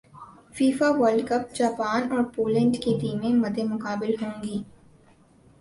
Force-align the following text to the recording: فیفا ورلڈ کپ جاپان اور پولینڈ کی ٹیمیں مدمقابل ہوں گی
فیفا 0.53 0.87
ورلڈ 0.91 1.27
کپ 1.27 1.53
جاپان 1.55 2.11
اور 2.11 2.23
پولینڈ 2.35 2.77
کی 2.83 2.97
ٹیمیں 3.01 3.33
مدمقابل 3.35 4.15
ہوں 4.21 4.43
گی 4.43 4.61